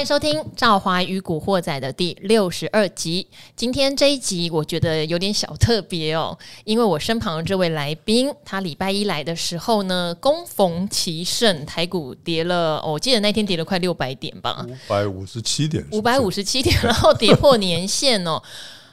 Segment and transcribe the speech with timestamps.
[0.00, 3.26] 欢迎收听《赵华与古惑仔》的第六十二集。
[3.54, 18.42] 今天这一集我觉得有点小特别哦，因为我身旁的这位来宾，他礼拜一来的时候呢，恭逢其盛，台股跌了，哦，我记得那天跌了快六百点吧，五百五十七点，五百五十七点，然后跌破年线哦。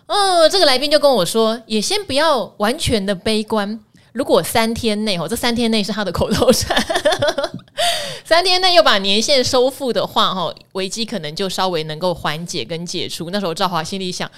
[0.07, 3.79] 哦， 这个来宾就跟我说，也先不要完全的悲观。
[4.11, 6.75] 如果三天内哦，这三天内是他的口头禅，
[8.27, 13.29] 三天内又把年限收复的话，哈，危机可能就稍微能够缓解跟解除。
[13.29, 14.29] 那时候赵华心里想，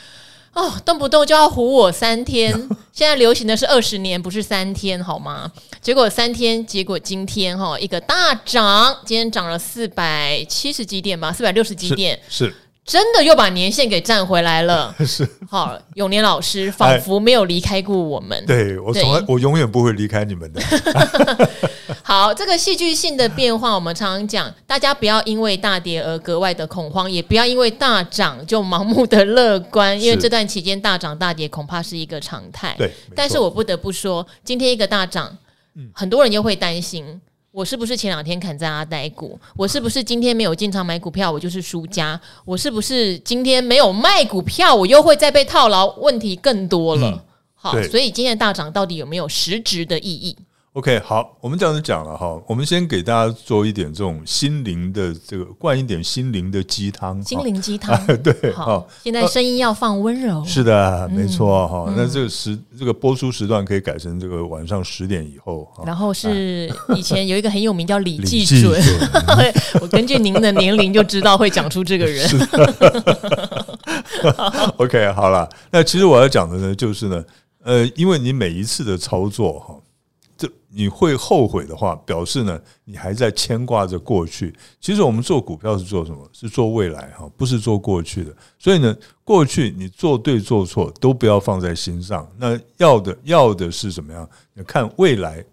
[0.54, 2.54] 哦，动不动就要唬我三天，
[2.94, 5.52] 现在流行的是二十年，不是三天，好吗？
[5.82, 12.54] 结果三天，结果今天哈一个大涨，今天涨了四百七十几点吧，四百六十几点，是。
[12.90, 18.44] 是真的又把年限给占回来了， 是好，永年老师仿佛没有离开过我们。
[18.48, 20.60] 对，我从来我永远不会离开你们的。
[22.02, 32.76] 好，这个戏剧性的变化，我们常常讲，大家不要因为大跌而格外的恐慌，也不要因为大涨就盲目的乐观，因为这段期间大涨大跌恐怕是一个常态。
[32.78, 35.38] 对，但是我不得不说，今天一个大涨，
[35.94, 37.22] 很多人又会担心。
[37.52, 39.40] 我是不是前两天砍在阿呆股？
[39.56, 42.20] 我是不是今天没有进场买股票，我就是输家？
[42.46, 45.88] 我是不是今天没有卖股票，我又会再被套牢？
[45.98, 47.10] 问题更多了。
[47.10, 47.22] 嗯、
[47.56, 50.38] 好，所以今天的大涨到底有没有实质的意义
[50.80, 61.94] ？OK，好，我们这样子讲了哈，我们先给大家做一点这种心灵的这个灌一点心灵的鸡汤，心灵鸡汤， 对，好，现在声音要放温柔，是的，没错哈。
[61.98, 68.82] 那这个时这个播出时段可以改成这个晚上十点以后，然后是以前有一个很有名叫李济 准，
[69.82, 72.26] 我根据您的年龄就知道会讲出这个人。
[74.78, 77.22] OK，好了，那其实我要讲的呢，就是呢，
[77.66, 79.76] 呃，因为你每一次的操作哈。
[80.72, 84.56] 你会后悔的话，表示呢，你还在牵挂着过去。
[84.80, 86.30] 其实我们做股票是做什么？
[86.32, 88.36] 是做未来哈，不是做过去的。
[88.60, 92.30] 所以呢，过去你做对做错都不要放在心上。
[92.38, 94.30] 那要的要的是怎么样？
[94.54, 95.44] 你看未来，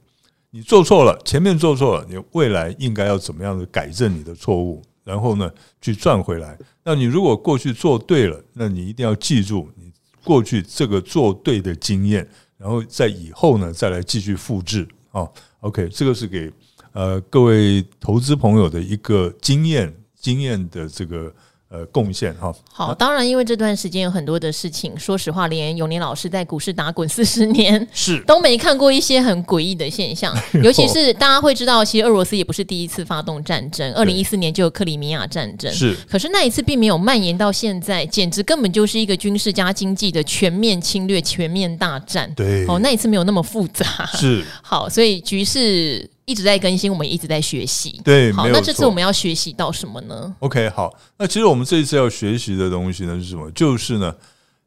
[0.50, 5.50] 你做错了，前面做错了，你未来应该要怎么样的改正你的错误，然后呢，
[5.80, 6.58] 去赚回来。
[6.84, 9.90] 那你如果过去做对了，那你一定要记住你
[10.22, 12.28] 过去这个做对的经验，
[12.58, 14.86] 然后在以后呢，再来继续复制。
[15.16, 16.52] 哦，OK，这个是给
[16.92, 21.34] 呃各位投资朋友的一个经验经验的这个。
[21.68, 22.54] 呃，贡献哈。
[22.72, 28.20] 好，当然，因为这段时间有很多的事情，说实话，连永年老师在股市打滚四十年是。
[28.20, 30.32] 都没看过一些很诡异的现象，
[30.62, 43.84] 尤其是大家会知道，其实俄罗斯也不是第一次发动战争，二零一四年就有克里米亚战争，是，可是那一次并没有蔓延到现在，简直根本就是一个军事加经济的全面侵略、全面大战，对，哦，那一次没有那么复杂，
[44.14, 46.08] 是，好，所以局势。
[46.26, 48.00] 一直在更新，我们一直在学习。
[48.04, 53.48] 对，好，那这次我们要学习到什么呢？OK，好，那其实我们这一次要学习的东西呢是什么？
[53.52, 54.14] 就是呢，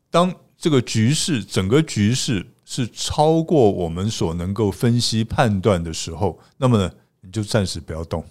[0.09, 6.89] 当这个局势整个局势是超过我们所能够分析判断的时候，那么呢，
[7.19, 8.23] 你就暂时不要动，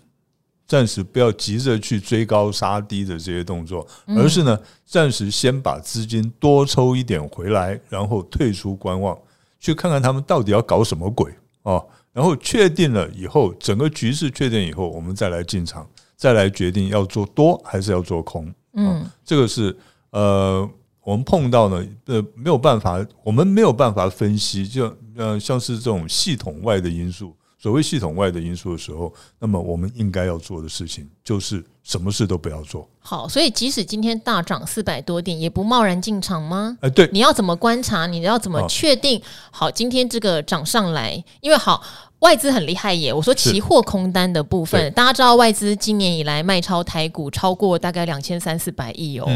[0.66, 9.14] 暂时不要急着去追高杀低的这些动作，而是呢，暂时先把资金多抽一点回来，然后退出观望，
[9.60, 11.30] 去看看他们到底要搞什么鬼
[11.64, 11.86] 哦。
[12.18, 18.52] 然后确定了以后，整个局势确定以后，我们再来进场，再来决定要做多还是要做空。
[18.72, 19.78] 嗯，这个是
[20.10, 20.68] 呃，
[21.04, 27.32] 我们碰到呢，呃，没有办法，我们没有办法分析，就呃，像是这种系统外的因素。
[27.56, 32.86] 所谓系统外的因素的时候，那么我们应该要做的事情就是什么事都不要做。
[33.00, 36.76] 好，所以即使今天大涨四百多点，也不贸然进场吗？
[36.82, 38.06] 哎，对，你要怎么观察？
[38.06, 39.20] 你要怎么确定？
[39.50, 41.82] 好，今天这个涨上来，因为好。
[42.20, 43.12] 外资很厉害耶！
[43.12, 49.28] 我说期货空单的部分，大家知道外资今年以来卖超台股超过大概两千三四百亿哦，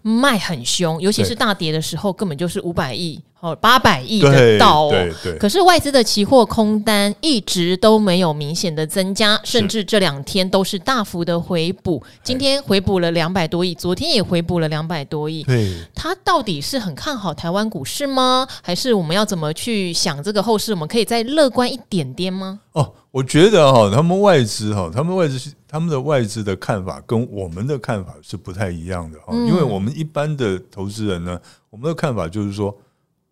[0.00, 3.20] 卖很凶，尤其是大跌的时候，根本就是五百亿。
[3.40, 4.92] 哦，八百亿的到哦，
[5.38, 11.91] 可是外资的期货空单一直都没有明显的增加，甚至这两天都是大幅的回补。
[12.22, 15.42] 今天回补了两百多亿，昨天也回补了两百多亿。
[15.42, 18.46] 对，他到底是很看好台湾股市吗？
[18.62, 20.72] 还是我们要怎么去想这个后市？
[20.72, 22.60] 我们可以再乐观一点点吗？
[22.72, 31.40] 哦，我觉得哈，他们外资哈，他们外资他们的外资的看法跟我们的看法是不太一样的哈，因为我们一般的投资人呢，
[31.70, 32.72] 我们的看法就是说。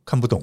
[0.03, 0.43] 看不懂，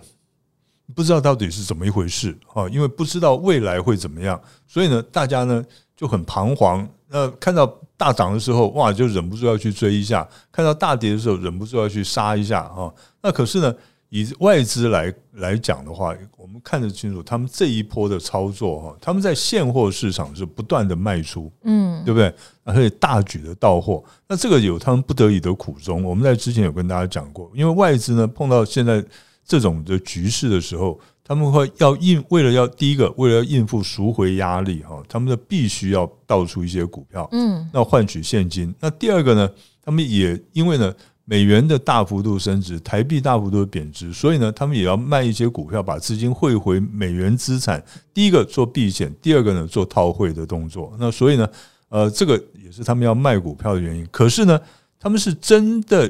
[0.96, 2.70] 不知道到底是怎么一回事啊？
[2.70, 5.62] 因为不知道未来会怎么样，所以呢，大家呢
[5.94, 6.88] 就很彷徨。
[7.10, 7.66] 那看到
[7.96, 12.92] 大涨的时候，哇，就忍不住要去追一下；看到大跌的时候，忍不住要去杀一下啊。
[13.22, 13.74] 那可是呢，
[14.10, 22.34] 以外资来来讲的话，我们看得清楚，他们这一波的操作哈，他们在现货市场是不断的卖出，嗯，对不对？
[22.64, 26.04] 而且大举的到货，那这个有他们不得已的苦衷。
[26.04, 29.04] 我们在之前有跟大家讲过，因为外资呢碰到现在
[29.48, 38.76] 这种的局势的时候，他们会要应为了要第一个为了要应付赎回压力哈，他们的必须要倒出一些股票，嗯，那换取现金。
[38.80, 39.50] 那第二个呢，
[39.84, 40.94] 他们也因为呢。
[41.30, 47.84] 美元的大幅度升值，台币大幅度贬值，所以呢，他们也要卖一些股票，把资金汇回美元资产。
[48.14, 50.96] 第一个做避险，第二个呢做套汇的动作。
[50.98, 51.46] 那所以呢，
[51.90, 54.08] 呃，这个也是他们要卖股票的原因。
[54.10, 54.58] 可是呢，
[54.98, 56.10] 他们是真的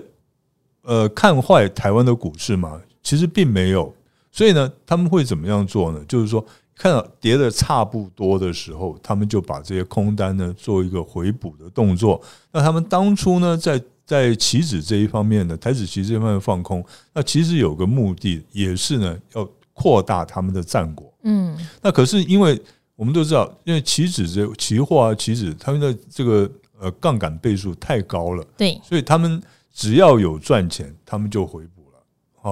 [0.84, 2.80] 呃看坏台湾的股市吗？
[3.08, 3.94] 其实并没有。
[4.34, 6.04] 所以呢，他们会怎么样做呢？
[6.10, 6.46] 就是说，
[6.76, 12.22] 看到跌的差不多的时候，他们就把这些空单呢做一个回补的动作。
[12.52, 21.12] 那他们当初呢，在在棋子这一方面呢，台子棋这一方面放空，那其实有个目的，也是呢要扩大他们的战果。
[21.24, 22.62] 嗯，那可是因为
[22.98, 29.42] 我们都知道，因为棋子这期货啊，棋子他们的这个呃杠杆倍数太高了，对，所以他们
[29.74, 31.77] 只要有赚钱，他们就回补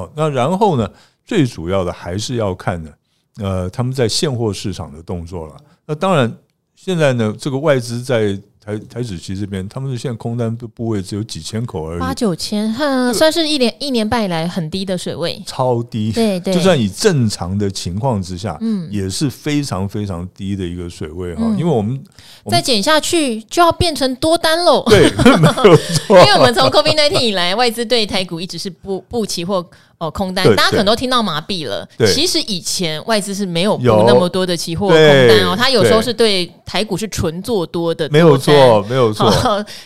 [0.02, 0.06] 了。
[0.06, 0.90] 好，那然后呢，
[1.26, 2.90] 最主要的还是要看呢，
[3.38, 5.56] 呃，他们在现货市场的动作了。
[5.86, 6.32] 那当然，
[6.76, 8.40] 现在呢，这个外资在。
[8.66, 16.12] 台台子期这边，他们的现在空单的部位只有几千口而已，八九千，哼，算是一年一年半以来很低的水位，超低。
[16.12, 21.44] 对对，就算以正常的情况之下，嗯，也是非常非常低的一个水位哈。
[21.60, 22.04] 因为我们
[22.50, 24.84] 再减下去就要变成多单喽。
[24.88, 26.18] 对， 没有错。
[26.26, 29.64] 因为我们从 COVID-19 以来，外资对台股一直是不不期货。
[29.98, 31.88] 哦，空单，大家可能都听到麻痹了。
[32.14, 39.32] 其实以前外资是没有布那么多的期货空单哦，它有时候是对台股是纯做多的多，没有错，没有 错。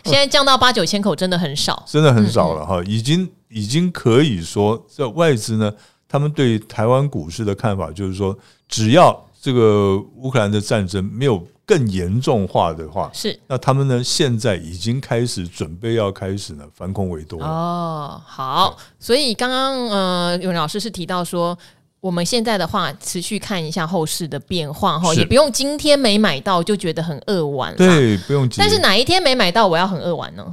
[0.03, 2.81] 现在降到八九千口，真的很少，真的很少了哈。
[2.85, 5.71] 已经已经可以说，这外资呢，
[6.07, 11.41] 他们对台湾股市的看法就是说，只要这个乌克兰的战争没有。
[11.69, 14.04] 更严重化的话是，那他们呢？
[14.04, 18.19] 现在已经开始准备要开始呢，反恐为多哦。
[18.25, 21.56] 好，所以刚刚呃，永老师是提到说，
[22.01, 27.75] 我们现在的话持续看一下后市的变化哈，也不用今天没买到就觉得很扼腕。
[27.75, 28.50] 对，不用。
[28.57, 30.44] 但是哪一天没买到，我要很扼腕呢？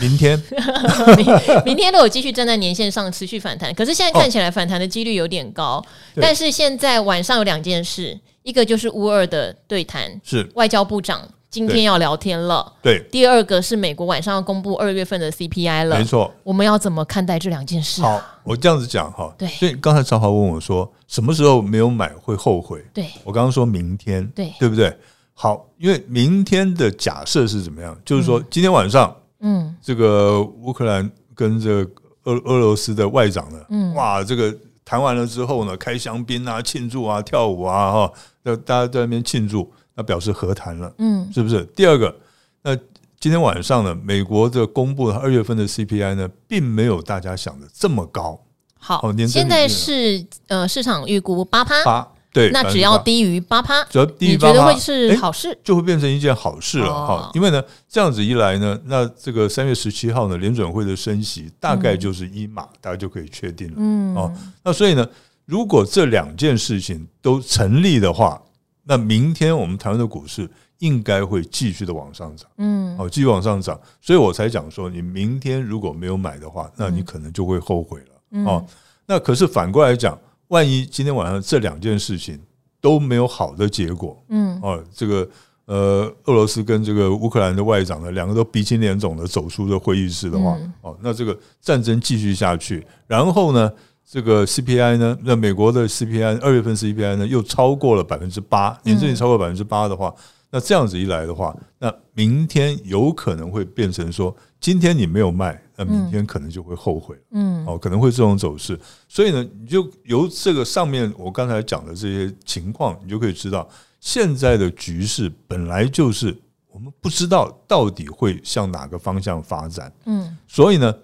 [0.00, 0.42] 明天，
[1.18, 1.26] 明
[1.66, 5.64] 明天如果继续站在年线上持续反弹，可是现在看起来反弹的几率有点高。
[5.64, 8.18] 哦、但是现在晚上有两件事。
[8.46, 11.20] 一个就是乌俄的对谈，是外交部长
[11.50, 12.72] 今天要聊天了。
[12.80, 15.98] 对，第二个是美国晚上要公布二月份的 CPI 了。
[15.98, 18.00] 没错，我们要怎么看待这两件事？
[18.00, 19.34] 好，我这样子讲哈。
[19.36, 22.86] 对，所以刚才赵华问我说，什么时候没有买会后悔？
[22.94, 24.96] 对，我刚刚说明天，对，对不对？
[25.34, 27.98] 好，因为明天的假设是怎么样？
[28.04, 31.90] 就是说今天晚上，嗯，这个乌克兰跟这个
[32.22, 34.56] 俄俄罗斯的外长呢，嗯，哇，这个。
[34.86, 38.12] 谈完了之后呢，开香槟啊，庆祝啊，跳舞啊，哈，
[38.44, 41.64] 那大家在那边庆祝，那表示和谈了，嗯，是不是？
[41.74, 42.14] 第二个，
[42.62, 42.76] 那
[43.18, 48.40] 今天晚上呢，美国的公布的二月份的 CPI 呢，并没有大家想的这么高。
[48.78, 52.12] 好，现在是呃，市场预估八趴八。
[52.36, 57.14] 对，那只要低于八趴，只要低于八趴，你觉得会是好事，就会变成一件好事了哈。
[57.14, 63.74] 哦、因为呢，这样子一来呢，那这个三月十七号呢，联准会的升息大概就是一码，嗯、大家就可以确定了。
[63.78, 64.30] 嗯，哦，
[64.62, 65.08] 那所以呢，
[65.46, 68.38] 如果这两件事情都成立的话，
[68.84, 70.46] 那明天我们台湾的股市
[70.80, 72.46] 应该会继续的往上涨。
[72.58, 78.06] 嗯，好，继续往上涨，所以我才讲说，你明天如果没有买的话，那你可能就会后悔了。
[78.32, 78.66] 嗯、哦，
[79.06, 80.18] 那可是反过来讲。
[80.48, 82.40] 万一今天晚上这两件事情
[82.80, 85.28] 都没有好的结果，嗯，哦，这个
[85.64, 93.72] 呃，俄罗斯跟这个乌克兰的外长呢，两个都鼻青脸肿的走出这会议室的话，哦，那这个战争继续下去，然后呢，
[94.08, 100.14] 这个 CPI 呢，那美国的 CPI 二月份 CPI 呢又超过了百分之八，年增率超过百分之八的话，
[100.50, 105.62] 那这样子一来的话，那明天有可能会变成说，今天你没有卖。
[105.78, 113.68] 那明天可能就会后悔，嗯，哦，可能会这种走势，所以呢，你就由这个上面我刚才讲的这些情况，你就可以知道，
[114.00, 116.34] 现在的局势本来就是
[116.70, 120.94] 我们不知道到底会向哪个方向发展，嗯，所以呢，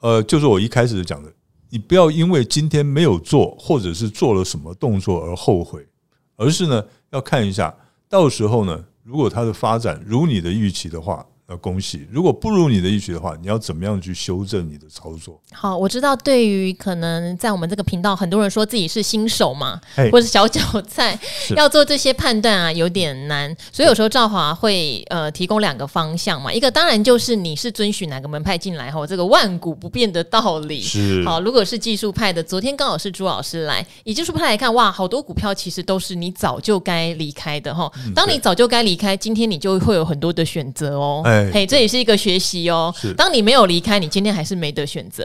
[0.00, 1.32] 呃，就是我一开始讲的，
[1.70, 5.88] 你不要因为今天没有做，或者是做了什么动作而后悔，
[6.36, 7.74] 而是呢，要看一下，
[8.16, 11.26] 到时候呢，如果它的发展如你的预期的话。
[11.48, 12.06] 那恭喜。
[12.10, 15.40] 如果不如你的意许的话，你要怎么样去修正你的操作？
[15.52, 21.18] 好，我知道，对于可能在我们这个频道，很多人说自己是新手嘛，或者小韭菜，
[21.56, 23.54] 要做这些判断啊，有点难。
[23.72, 31.40] 所以有时候赵华会呃提供两个方向嘛，一个当然就是你是遵循哪个门派进来后，这个万古不变的道理是好。
[31.40, 37.90] 如果是技术派的，昨天刚好是朱老师来，以技术派来看，哇，好多股票其实都是你早就该离开的哈。
[38.14, 41.22] 当你早就该离开，今天你就会有很多的选择哦。
[41.24, 42.94] 哎，嘿，这也是一个学习哦。
[43.16, 45.24] 当你没有离开，你今天还是没得选择，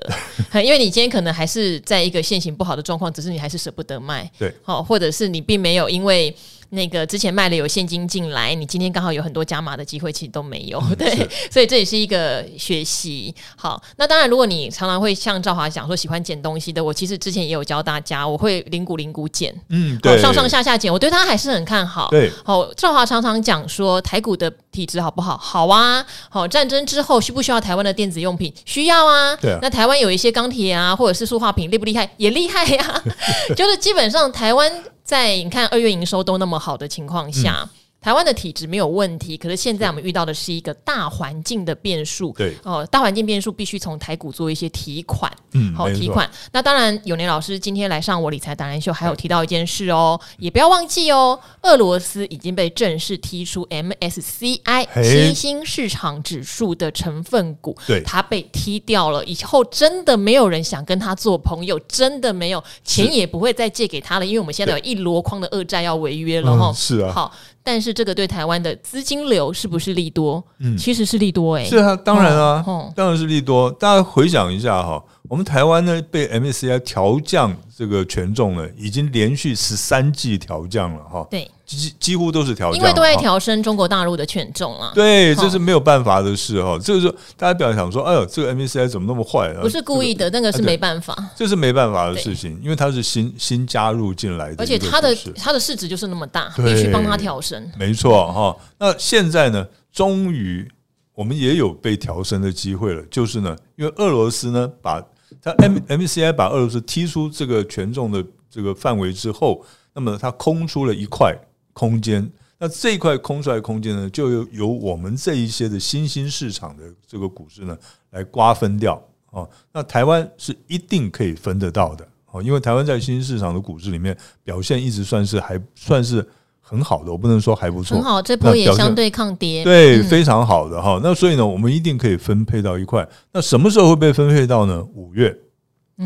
[0.64, 4.30] 因为你今天可能还是在一个现行不好的状况，只是你还是舍不得卖。
[4.38, 6.36] 对，好，或者是你并没有因为。
[6.72, 13.34] 那个之前卖了有现金进来，你今天刚好有很多加码的机会，其实都没有，嗯、对， 所以这也是一个学习。
[13.58, 22.08] 好，那当然，如果你常常会像赵华讲说喜欢捡东西的，我其实之前也有教大家，我会零股零股捡，嗯，对，上上下下捡，我对他还是很看好。
[22.10, 25.38] 对，好，赵华常常讲说台股的体质好不好？
[25.38, 28.54] 好啊，好，战争之后需不需要台湾的电子用品？
[28.64, 29.36] 需要啊。
[29.36, 32.10] 对啊，那台湾有一些钢铁啊，或者是塑化品厉不厉害？
[32.16, 33.04] 也厉害呀、啊，
[33.58, 34.72] 就是基本上台湾。
[35.12, 37.70] 在你看二月营收都那么好的情况下。
[38.02, 42.34] 台湾的体质没有问题，可是现在我们遇到的是一个大环境的变数。
[42.36, 45.32] 对哦，大环境变数必须从台股做一些提款。
[45.52, 46.28] 嗯，好提款。
[46.52, 57.78] 那当然，永年老师今天来上我理财达人秀，还有提到一件事哦，也不要忘记哦，俄罗斯已经被正式踢出 MSCI 新兴市场指数的成分股。
[57.86, 66.74] 对，它被踢掉了以后，真的没有人想跟他做朋友，真的没有钱也不会再借给他了，因为我们现在有一箩筐的恶债要违约了哈。
[66.74, 67.32] 是啊，好。
[67.64, 70.44] 但是这个对台湾的资金流是不是利多？
[70.60, 71.70] 嗯，其实是利多哎、欸。
[71.70, 73.70] 是啊，当然啊，哦、当然是利多。
[73.72, 81.26] 大家回想一下哈，我们台湾呢被 MSCI 调降这个权重呢，已经连续十三季调降了哈。
[81.32, 81.50] 对。
[81.66, 84.92] 几几乎都是调降，因为都在调升中国大陆的权重了。
[84.94, 86.78] 对，这是没有办法的事哈。
[86.84, 89.54] 这个时候大家不要想说，哎呦，这个 MSCI 怎么那么坏？
[89.62, 97.72] 不是故意的，那个是没办法，这是没办法的事情，因为它是新新加入进来的，而且它的它的市值就是那么大，必须帮它调升。
[97.78, 98.58] 没错哈。
[98.78, 100.70] 那现在呢，终于
[101.16, 105.02] 我们也有被调升的机会了，就是呢，因为俄罗斯呢，把
[105.42, 111.38] 它 M M C I 把俄罗斯踢出这个权重的这个范围之后，那么它空出了一块。
[111.74, 117.76] 空间，那这一块空出来的空间呢，就由由我们这一些的新兴市场的这个股市呢
[118.10, 119.50] 来瓜分掉哦。
[119.72, 126.28] 那台湾是一定可以分得到的哦，因为台湾在新兴市场的股市里面表现一直算是还算是
[126.72, 130.98] 很好的，我不能说还不错，很好，这波也相对抗跌，对，非常好的哈。
[131.04, 133.06] 那所以呢，我们一定可以分配到一块。
[133.34, 134.82] 那什么时候会被分配到呢？
[134.96, 135.38] 五月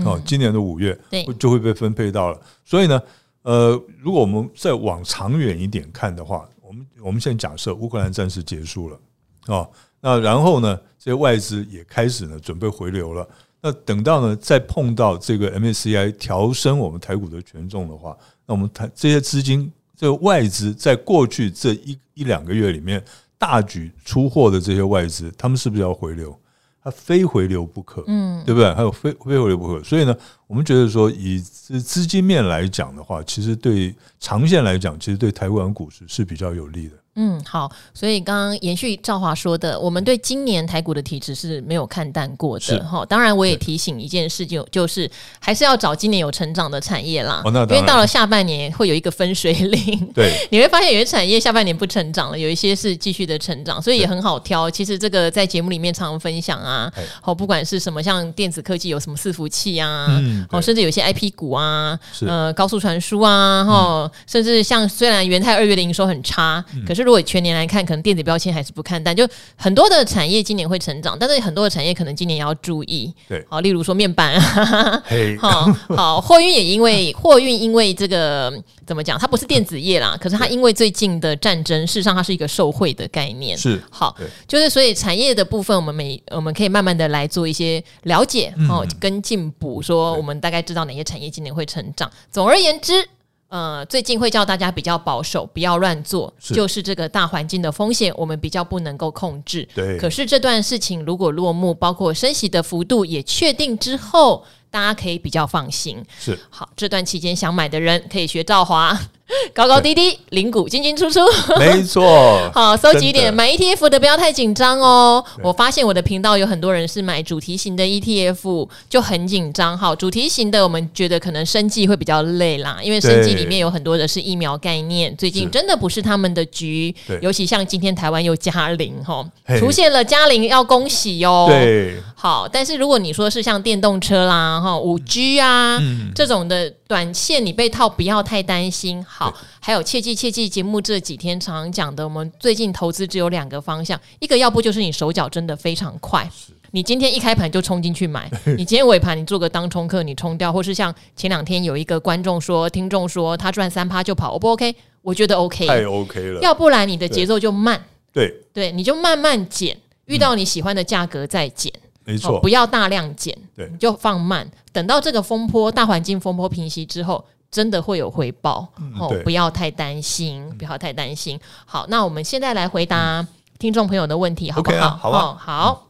[0.03, 2.39] 哦，今年的五月对就会被分配到了。
[2.65, 2.99] 所以呢。
[3.47, 8.97] 呃，如果我们再往长远一点看的话，我们我们现在假设乌克兰战事结束了，
[9.45, 9.69] 哦，
[10.01, 13.27] 那然后呢，这些外资也开始呢准备回流了。
[13.61, 18.17] 那等到呢再碰到这个 MSCI 调升我们台股的权重的话，
[18.47, 23.03] 那我们台这些资金，这个外资在过去这一一两个月里面
[23.37, 26.37] 大举出货的这些外资，他们是不是要回流？
[26.83, 28.71] 它非回流不可，嗯，对不对？
[28.75, 36.95] 还有非非回流不可，所以呢，我们觉得说，以资资金面来讲的话，其实对长线来讲，其实对台湾股市是比较有利的。
[37.17, 43.05] 嗯，好，所以刚刚延续赵华说的，我们对今年台股的体质是没有看淡过的哈。
[43.05, 47.41] 当然，我也提醒一件事就，就是还是要找今年有成长的产业啦。
[47.45, 54.69] 哦，因为到了下半年会有一个分水岭，对，你会发现有些产业下半年不成长了，有一些是继续的成长，所以也很好挑。
[54.69, 56.91] 其实这个在节目里面常常分享啊，
[57.21, 73.13] 好，不管是什么像电子科技有什么伺服器啊，好，甚至有些 IP 股啊，呃，高速传输啊，哈，甚至像虽然元泰二月的营收很差，可是如果全年来看，可能电子标签还是不看淡，就很多的产业今年会成长，但是很多的产业可能今年也要注意。
[73.29, 74.41] 对，好，例如说面板
[75.39, 78.51] 好好，货运也因为货运因为这个
[78.87, 83.55] 怎么讲，它不是电子业啦，可是它因为最近的战争，事实上它是一个受惠的概念。
[83.55, 84.15] 是，好，
[84.47, 92.11] 就是所以产业的部分，我们每我们可以慢慢的来做一些了解，哦，跟进补，说我们大概知道哪些产业今年会成长。
[92.31, 93.07] 总而言之。
[93.49, 99.67] 呃，最近会叫大家比较保守，不要乱做，是就是这个大环境的风险，我们比较不能够控制。
[99.73, 104.43] 对，可是这段事情如果落幕，包括升息的幅度也确定之后。
[104.75, 106.03] 大家可以比较放心。
[106.19, 108.99] 是好，这段期间想买的人可以学赵华。
[109.55, 111.19] 高高低低，领股进进出出，
[111.57, 112.47] 没错。
[112.53, 115.23] 好，收集一点，买 ETF 的不要太紧张哦。
[115.41, 119.75] 我发现我的频道有很多人是买主题型的 ETF，就很紧张。
[119.75, 126.93] 好，主题型的我们觉得可能生计会比较累啦，因为生计里面有很多的是疫苗概念，最近真的不是他们的局。
[127.19, 129.25] 尤其像今天台湾又嘉陵哈，
[129.57, 131.47] 出现了嘉陵，要恭喜哟。
[131.49, 139.05] 对，好，但是如果你说是像电动车啦，哈，五 G 啊、嗯、这种的短线，你被套不要太担心。
[139.05, 146.27] 好，还有切记切记，节目这几天常常讲的，我们最近投资只有两个方向，一个要不就是你手脚真的非常快，
[146.71, 148.27] 你今天一开盘就冲进去买，
[148.57, 154.75] 你今天尾盘你做个当冲客，你冲掉，或是像前两天有一个观众说、听众说他赚三趴就跑，O 不 OK？
[155.03, 156.41] 我觉得 OK，太 OK 了。
[156.41, 157.79] 要不然你的节奏就慢，
[158.11, 158.33] 对。
[158.51, 161.71] 对，你就慢慢减，遇到你喜欢的价格再减，
[162.05, 167.25] 没错，不要大量减，对，你就放慢，等到这个风波大环境风波平息之后。
[167.51, 171.39] 真的会有回报、嗯、哦，不要太担心，不要太担心。
[171.65, 173.25] 好，那我们现在来回答
[173.57, 175.81] 听众朋友的问题，好不好？Okay 啊、好、啊，好。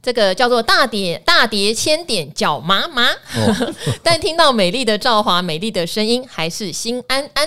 [0.00, 7.46] 这个叫做大跌大跌千点脚麻麻，哦、 但听到美丽的赵华美丽的声音，还是心安安。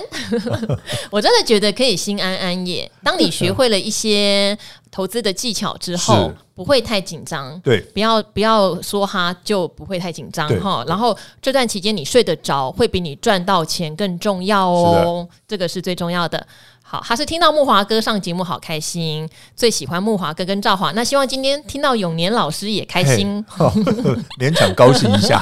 [1.09, 2.91] 我真的觉得可以心安安耶。
[3.01, 4.55] 当你学会了一些
[4.91, 7.57] 投资的技巧之后，不会太紧张。
[7.61, 10.83] 对，不要不要说哈，就不会太紧张哈。
[10.87, 15.27] 然后这段期间你睡得着，会比你赚到钱更重要哦。
[15.47, 16.45] 这个是最重要的。
[16.83, 20.91] 好，他是听到木华哥上节目好开心，最喜欢木华哥跟赵华。
[20.91, 23.45] 那希望今天听到永年老师也开心，
[24.39, 25.41] 连场 高兴一下。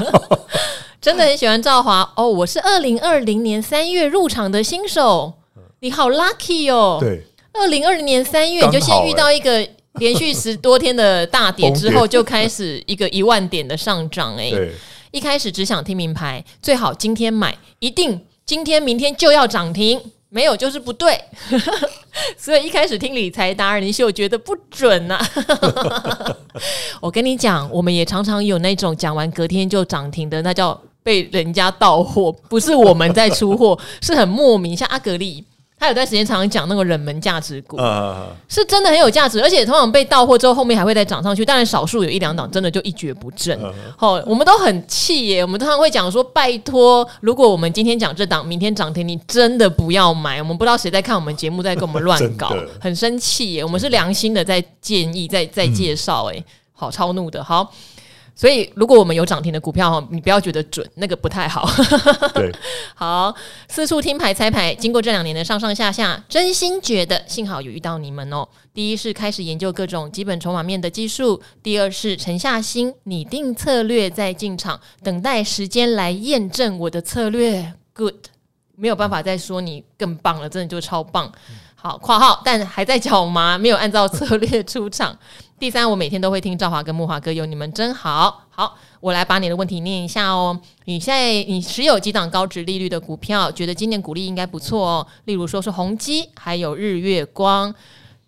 [1.02, 5.34] 真的很喜欢赵华哦，我是二零二零年三月入场的新手，
[5.80, 6.98] 你好 lucky 哦。
[7.00, 14.50] 对，二零二零年三月你就先遇到一个连续十多天的大跌 之后，就开始一个一万点的上涨哎。
[14.50, 14.72] 对，
[15.12, 20.00] 一开始只想听名牌，最好今天买，一定今天明天就要涨停。
[20.32, 21.20] 没有就是不对，
[22.38, 26.36] 所以一开始听理财达人，你是有觉得不准呐、啊？
[27.02, 35.44] 我跟你讲，我们也常常有那种讲完隔天就涨停的，那叫被人家到货，不是我们在出货，是很莫名，像阿格力。
[35.80, 37.78] 他有段时间常常讲那个冷门价值股，
[38.50, 41.46] 是真的很有价值，而且通常被到货之后，后面还会再涨上去。
[41.46, 43.58] 当然，少数有一两档真的就一蹶不振。
[43.98, 45.42] 好，我们都很气耶。
[45.42, 53.64] 我们通常会讲说：“拜托，如果我们今天讲这档，明天涨停，你真的不要买。”我们不知道谁在看我们节目，在跟我们乱搞，很生气耶。
[53.64, 56.44] 我们是良心的在建议，在在介绍，哎，
[56.74, 57.72] 好超怒的，好。
[58.40, 61.70] 所以，如果我们有涨停的股票哈，你不要觉得准，那个不太好。
[62.34, 62.50] 对，
[62.96, 63.36] 好，
[63.68, 68.48] 四处听牌猜牌，经过这两年的上上下下，真心觉得幸好有遇到你们哦。
[68.74, 77.74] 第一是开始研究各种基本筹码面的技术，第二是沉下心拟定策略再进场，等待时间来验证我的策略。
[77.94, 78.28] Good，
[78.78, 81.30] 没有办法再说你更棒了，真的就超棒。
[81.82, 85.18] 好，括号，但还在脚麻，没有按照策略出场。
[85.58, 88.44] 第三，我每天都会听赵华跟木华哥，有你们真好。
[88.50, 90.60] 好，我来把你的问题念一下哦。
[90.86, 95.08] 你现在你持有几档高值利率的股票，觉得今年股利应该不错哦。
[95.24, 97.74] 例如说是宏基，还有日月光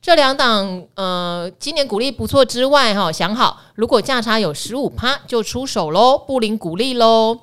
[0.02, 7.38] 这两档，呃，今年股利不错之外，哈，想好如果价差有十五趴就出手喽，不领股利喽。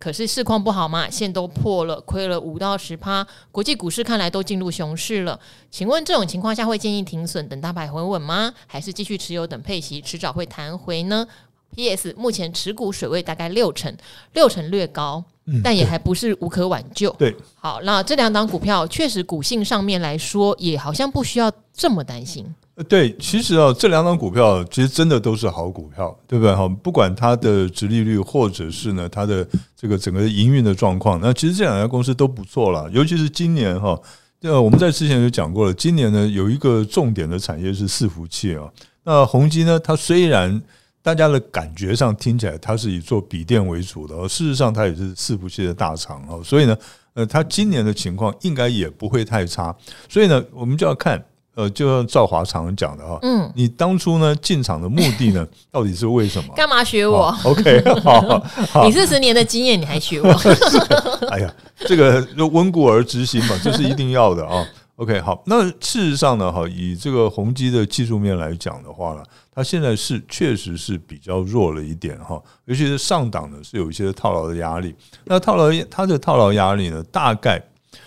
[0.00, 3.24] 可是市况不好嘛，线都破了，亏了五到十趴。
[3.52, 5.38] 国际股市看来都进入熊市了，
[5.70, 8.54] 请问这种情况下会建议停损等大盘回稳吗？
[8.66, 11.28] 还是继续持有等配息，迟早会弹回呢
[11.76, 12.14] ？P.S.
[12.16, 13.94] 目前持股水位大概六成，
[14.32, 15.22] 六成略高，
[15.62, 17.10] 但也还不是无可挽救。
[17.18, 22.46] 对，好，那这两档股票确实股性上面来说，也好像不需要这么担心。
[22.88, 26.54] 对，其实啊，这两档股票其实真的都是好股票，对不对？
[26.54, 32.88] 哈，不管它的殖利率，或者是呢它的这个整个营运的状况，那其实这两家公司都不错了。
[32.90, 34.00] 尤其是今年哈，
[34.40, 38.64] 呃，我们在之前就讲过了，今年呢有一个重点的产业是伺服器啊。
[39.04, 40.62] 那宏基呢，它虽然
[41.02, 46.40] 大家的感觉上听起来它是以做笔电为主的，而事实上它也是伺服器的大厂啊。
[46.44, 46.76] 所以呢，
[47.14, 49.74] 呃，它今年的情况应该也不会太差。
[50.08, 51.22] 所以呢，我们就要看。
[51.56, 56.54] 呃，就像赵华常讲的哈，嗯，你当初呢进场的目的呢， 到底是为什么？
[56.54, 60.30] 干嘛学我？OK， 好，你四十年的经验，你还学我？
[61.28, 64.64] 哎呀，这个温故而知新嘛，这是一定要的啊。
[65.00, 74.94] OK，好，那事实上呢，哈，以这个宏基的技术面来讲的话呢，它现在是确实是比较弱了一点哈，尤其是上档呢是有一些套牢的压力。
[75.24, 77.62] 那套牢它的套牢压力呢，大概。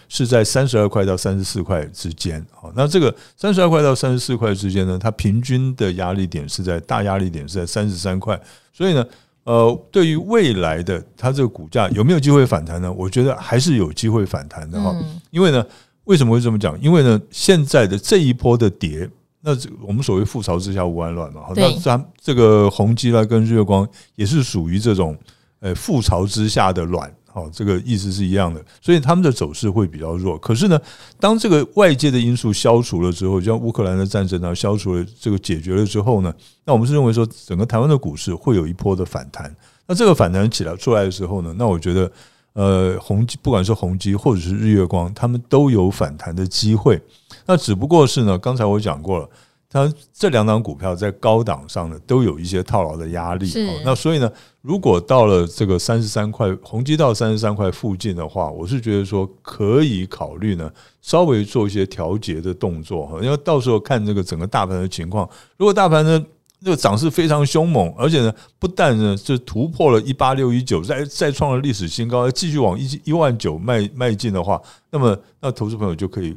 [0.07, 8.39] 是在三十二块到三十四块之间，好，那这个三十二块到三十四块之间呢，它平均的压力点是在大压力点是在三十三块，
[8.71, 9.03] 所以呢，
[9.43, 12.93] 呃，对于未来的它这个股价有没有机会反弹呢？
[12.93, 14.95] 我觉得还是有机会反弹的哈。
[15.31, 15.65] 因为呢，
[16.05, 16.79] 为什么会这么讲？
[16.81, 19.09] 因为呢，现在的这一波的跌，
[19.41, 21.41] 那这我们所谓覆巢之下无完卵嘛。
[21.55, 25.17] 那咱这个宏基啦跟日月光也是属于这种
[25.59, 27.13] 呃覆巢之下的卵。
[27.31, 30.37] 好，这个意思是一样的，所以他们的走势会比较弱。
[30.37, 30.79] 可是呢，
[31.19, 36.31] 当这个外界的因素消除了之后，就像乌克兰的战争啊，消除了这个解决了之后呢，
[36.63, 39.51] 那我们是认为说，整个台湾的股市会有一波的反弹。
[39.87, 42.11] 那这个反弹起来出来的时候呢，那我觉得，
[42.53, 47.01] 呃，宏基不管是宏基或者是日月光，他们都有反弹的机会。
[47.45, 49.29] 那只不过是呢，刚才我讲过了。
[49.69, 53.51] 它这两档股票在高档上呢，都有一些套牢的压力。
[53.83, 63.17] 那所以呢，如果到了这个三十三块，宏基到三十三块附近的话，我是觉得说可以考虑呢，稍微做一些调节的动作哈。
[63.23, 66.23] 因为到时候看这个整个大盘的情况，如果大盘呢
[66.63, 76.35] 这个涨势非常凶猛，而且呢不但呢是突破了一八六一九，再再创了历史新高，继续往一一万九迈迈进的话，那么那投资朋友就可以。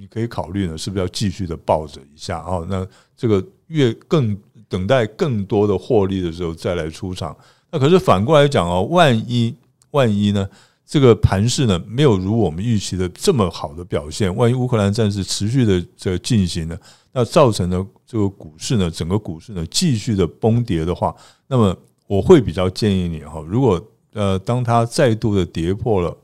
[0.00, 2.64] 你可以考虑呢，是不是要继续的抱着一下啊？
[2.68, 2.86] 那
[3.16, 4.38] 这个越更
[4.68, 7.36] 等待更多的获利的时候再来出场。
[7.72, 9.52] 那可是反过来讲哦，万一
[9.90, 10.48] 万一呢，
[10.86, 16.78] 这个盘势呢没有如我们预期的这么好的表现，万一乌克兰战事持续的这进行呢，
[17.18, 21.12] 那造成的这个股市呢，整个股市呢继续的崩跌的话，
[21.48, 21.76] 那么
[22.06, 26.16] 我会比较建议你哈，如果呃当它再度的跌破了。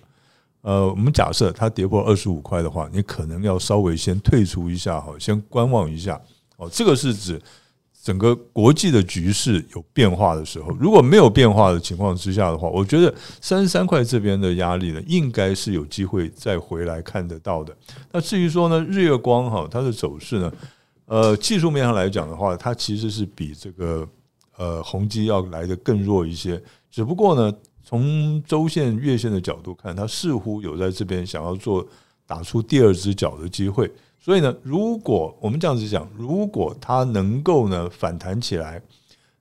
[0.62, 6.18] 呃，我们假设它跌破二十五块的话，你可能要稍微先退出一下哈，先观望一下
[6.56, 6.66] 哦。
[6.72, 7.38] 这个是指
[8.02, 17.76] 整个国际的局势有变化的时候，如果没有变化的情况之下的话，我觉得三十三块这边的压力呢，应该是有机会再回来看得到的。
[18.10, 20.50] 那至于说呢，日月光哈，它的走势呢，
[21.06, 24.08] 呃，技术面上来讲的话，它其实是比这个
[24.56, 27.54] 呃宏基要来得更弱一些，只不过呢。
[27.86, 31.86] 从周线、月线的角度看，它似乎有在这边想要做
[32.26, 33.92] 打出第二只脚的机会。
[34.18, 38.80] 所以呢，如果我们这样子讲，如果它能够呢反弹起来，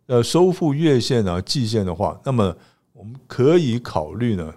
[0.07, 2.53] 呃，收复月线啊、季线的话，那么
[2.91, 4.53] 我们可以考虑呢，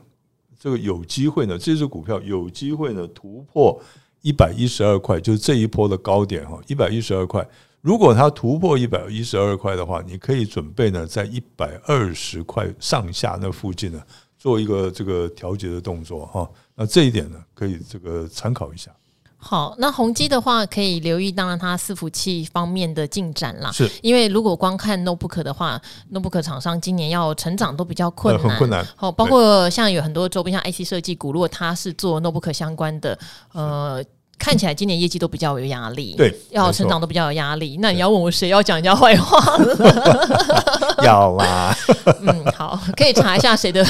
[0.59, 3.81] 这个有机会呢，这只股票有机会呢突破
[4.27, 7.47] 一百一十二块，就是这一波的高点哈，一百一十二块。
[7.81, 14.03] 如果它突破一百一十二块的话，你可以准备呢，在一百二十块上下那附近呢，
[14.37, 16.51] 做一个这个调节的动作哈。
[16.75, 18.91] 那这一点呢，可以这个参考一下。
[19.37, 23.71] 好，那宏基的话可以留意，当然它伺服器方面的进展啦。
[23.71, 25.81] 是，因为如果光看 notebook 的话
[26.13, 28.85] ，notebook 厂商今年要成长都比较困难，很困难。
[28.97, 33.17] 好，包括像有很多周边像 IC 设计股，如果它是做 notebook 相关的，
[33.53, 34.05] 呃。
[34.39, 37.79] 看起来今年业绩都比较有压力，对，要成长都比较有压力。
[37.81, 40.97] 那你要问我谁要讲人家坏话了？
[41.05, 41.77] 要啊，
[42.23, 43.85] 嗯，好，可以查一下谁的。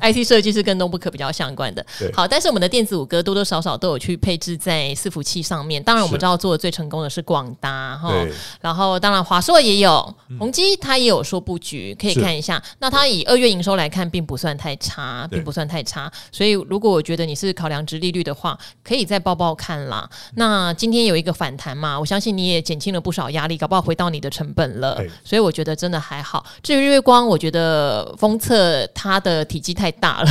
[0.00, 1.84] IC 设计是跟 notebook 比较相关的，
[2.14, 5.82] 好，但是我们的电子五哥多多少少都有去配置在伺服器上面。
[5.82, 8.12] 当然，我们知道做的最成功的是广达哈，
[8.60, 12.62] 然后当然华硕也有，宏基它也有说布局，可以看一下。
[12.78, 16.08] 那它以二月营收来看，并不算太差，并不算太差。
[16.30, 20.08] 所以，如果我觉得你是考量值利率的话，可以再报报看啦。
[20.36, 25.02] 那今天有一个反弹嘛，我相信你也减轻了不少压力，搞不好回到你的成本了。
[25.24, 26.46] 所以我觉得真的还好。
[26.62, 29.87] 至于日月光，我觉得封测它的体积太。
[29.88, 30.28] 太大了，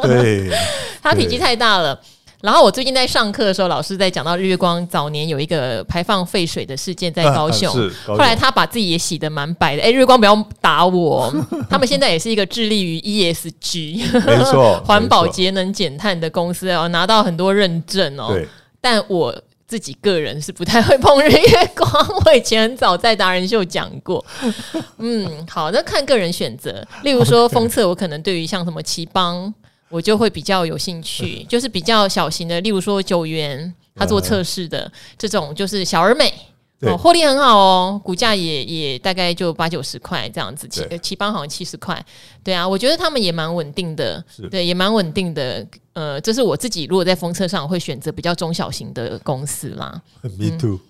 [0.02, 0.50] 对，
[1.02, 1.98] 它体积太大了。
[2.40, 7.70] 然后我最近在上课的时候，老师在讲到日月光早年有一个排放废水的事件在高雄，
[8.06, 9.82] 后来他把自己也洗得蛮白的。
[9.82, 11.30] 哎，日月光不要打我，
[11.68, 18.34] 他们现在也是一个致力于 ESG，没错，环保节能减碳的公司哦，拿到很多认证哦。
[18.80, 19.34] 但我
[19.70, 21.88] 自己个人是不太会碰日月光，
[22.24, 24.24] 我以前很早在达人秀讲过。
[24.98, 26.84] 嗯，好，那看个人选择。
[27.04, 29.54] 例如说封测，我可能对于像什么奇邦，
[29.88, 36.34] 我就会比较有兴趣，就是比较小型的，例如说九元，他做测试的这种，就是小而美。
[36.80, 42.04] 哦，获利很好哦，股价也也大概就八九十块这样子，奇奇邦好像七十块，
[42.42, 45.64] 对啊，我觉得他们也蛮稳定的，对，也蛮稳定的。
[46.00, 50.00] 呃，这是我自己如果在风车上会选择比较中小型的公司啦。
[50.38, 50.80] Me too。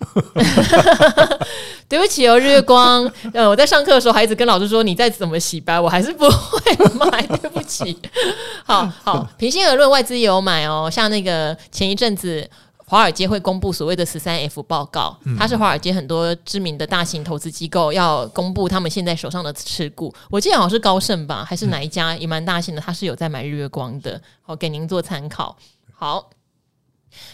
[1.88, 3.10] 对不起哦，日月光。
[3.34, 7.26] 呃，我在上课的时候还一直跟老师说，你再怎么洗白，我还是不会买。
[7.38, 7.98] 对不起。
[8.64, 12.48] 好好，平心而论，外资也有买哦，像那个前一阵子。
[12.90, 20.12] 华尔街会公布所谓的十三 F 报告，它是华尔街很多知名的大型投资机构要公布他们现在手上的持股。
[20.28, 24.20] 我记得好像是高盛吧，还是哪一家也蛮大型的，它是有在买日月光的。
[24.42, 25.56] 好，给您做参考。
[25.92, 26.28] 好，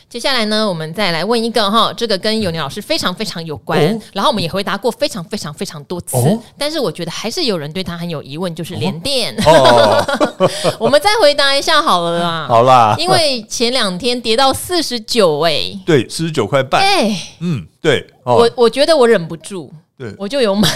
[0.09, 9.35] 接下来呢，我们再来问一个哈，这个跟永年老师非常非常有关，哦、然后我们也回答过非常非常非常多次，哦、但是我觉得还是有人对他很有疑问，就是连电。
[9.45, 10.05] 哦、
[10.81, 19.73] 我们再回答一下好了啦，好啦，因为前两天跌到四十九哎，对，四十九块半，哎、欸，嗯，对，哦、我我觉得我忍不住。
[19.99, 20.69] 对，我就有买，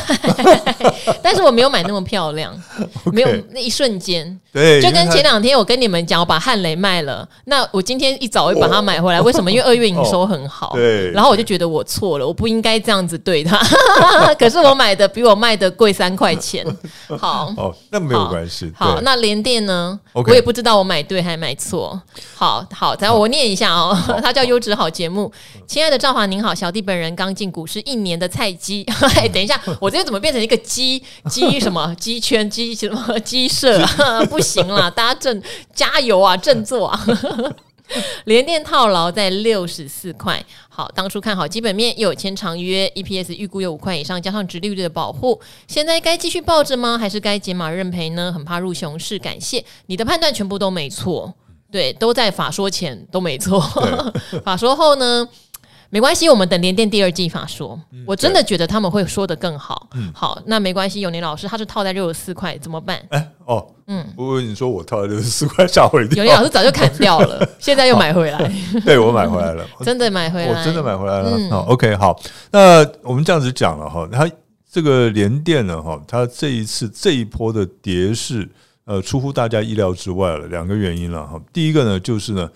[1.22, 2.54] 但是我没有买那么漂亮，
[3.12, 4.40] 没有那一瞬间。
[4.52, 9.20] 对，就跟前两天我跟你们讲，我把汉雷卖了，那我今天一早会把它买回来。
[9.20, 9.52] 为什么？
[9.52, 10.72] 因为二月营收很好。
[10.74, 13.60] 对，然后我就觉得我错了，我不应该这样子对它。
[14.38, 16.66] 可是我买的比我卖的贵三块钱。
[17.18, 18.72] 好，哦，那没有关系。
[18.74, 20.00] 好，那联电呢？
[20.14, 22.00] 我也不知道我买对还买错。
[22.34, 23.96] 好好，等下我念一下哦。
[24.22, 25.30] 它叫优质好节目。
[25.66, 28.84] 亲爱的赵华您好，小弟本人刚进股市一年的菜鸡。
[29.16, 33.84] 哎，等一下，我这个怎么变成一个鸡鸡什么鸡圈鸡什么鸡舍？
[34.30, 35.42] 不行啦，大家振
[35.74, 37.00] 加油啊，振作啊！
[38.26, 40.44] 联电套牢在六十四块。
[40.68, 46.96] 好，当初看好基本面，又有签长约，EPS 预估有五块以上，加上直利率的保护，现在该继续抱着吗？
[46.96, 48.32] 还是该解码认赔呢？
[48.32, 49.18] 很怕入熊市。
[49.18, 51.34] 感谢你的判断，全部都没错，
[51.72, 53.60] 对，都在法说前都没错，
[54.44, 55.28] 法说后呢？
[55.92, 57.78] 没关系，我们等联电第二季法说。
[57.90, 59.88] 嗯、我真的觉得他们会说的更好。
[59.94, 61.00] 嗯、好，那没关系。
[61.00, 63.04] 永年老师他是套在六十四块，怎么办？
[63.10, 66.18] 哎哦，嗯，不过你说我套在六十四块，吓我一跳。
[66.18, 68.52] 永年老师早就砍掉了， 现在又买回来。
[68.84, 71.30] 对，我买回来了， 真的买回来，我真的买回来了。
[71.36, 72.16] 嗯、好，OK，好，
[72.52, 74.30] 那我们这样子讲了哈，它
[74.70, 78.48] 这个联电呢哈，它这一次这一波的跌势，
[78.84, 80.46] 呃，出乎大家意料之外了。
[80.46, 82.48] 两个原因了哈，第一个呢就是呢，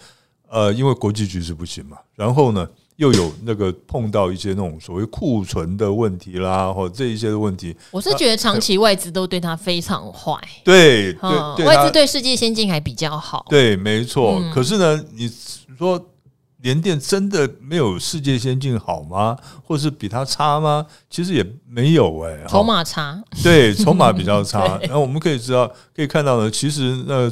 [0.49, 2.65] 呃，因为国际局势不行嘛，然后呢。
[2.97, 10.39] 又有那个碰到一些那种所谓库存的问题啦，或者这一些的问题，我是觉得长期外资都对它非常坏。
[10.63, 11.13] 对
[11.57, 13.45] 对，外资对世界先进还比较好。
[13.49, 14.39] 对，没错。
[14.41, 15.29] 嗯、可是呢，你
[15.77, 16.01] 说
[16.63, 19.37] 联电真的没有世界先进好吗？
[19.65, 20.87] 或是比它差吗？
[21.11, 23.21] 其实也没有哎、欸，筹码差。
[23.43, 24.79] 对，筹码比较差。
[24.79, 27.29] 对然后我们可以知道，可以看到呢，其实那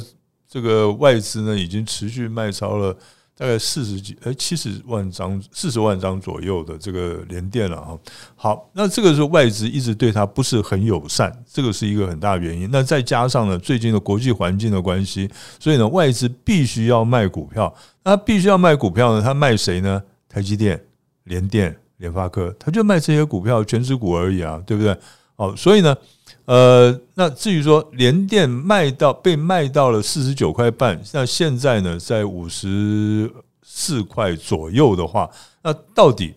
[0.49, 2.93] 这个外资呢已经持续卖超了。
[3.35, 7.97] 大概四十几，哎，七十万张，四十万张左右的这个联电了哈。
[8.35, 12.69] 好，那这个是外资一直对它不是很友善，这个是一个很大的原因。
[12.71, 17.73] 那再加上呢，最近的国际环境的关系，所以呢，外资必须要卖股票。
[18.03, 20.01] 那必须要卖股票呢，他卖谁呢？
[20.29, 20.79] 台积电、
[21.23, 24.95] 联电、联发科，他就卖这些股票，全职股而已啊，对不对？
[25.35, 25.95] 好，所以呢。
[26.45, 35.29] 呃，那至于说联电卖到被卖到了四十九块半，那现在呢，在五十四块左右的话，
[35.61, 36.33] 那到底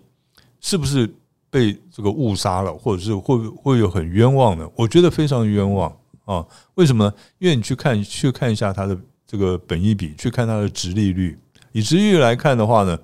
[0.60, 1.12] 是不是
[1.50, 4.64] 被这个误杀了，或者是会会有很冤枉呢？
[4.76, 5.92] 我觉得非常冤枉
[6.24, 6.46] 啊！
[6.74, 7.12] 为什么呢？
[7.38, 11.36] 因为你去看去看一下它的这个本益比，去看它的殖利率，
[11.72, 12.96] 以殖利率来看的话呢，